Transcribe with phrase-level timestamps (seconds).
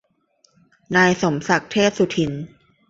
[0.95, 2.31] นายสมศักดิ์ เทพสุทิน